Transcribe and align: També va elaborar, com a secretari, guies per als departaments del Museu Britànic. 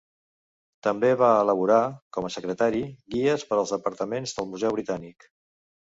També 0.87 1.09
va 1.19 1.27
elaborar, 1.41 1.77
com 2.17 2.29
a 2.29 2.33
secretari, 2.37 2.81
guies 3.17 3.45
per 3.51 3.61
als 3.61 3.75
departaments 3.77 4.35
del 4.39 4.51
Museu 4.55 4.75
Britànic. 4.79 5.29